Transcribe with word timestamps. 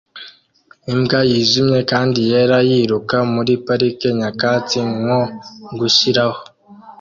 Imbwa 0.93 1.19
yijimye 1.29 1.79
kandi 1.91 2.19
yera 2.31 2.57
yiruka 2.69 3.17
muri 3.33 3.51
parike 3.65 4.07
nyakatsi 4.19 4.77
nko 4.99 5.21
gushiraho 5.79 6.39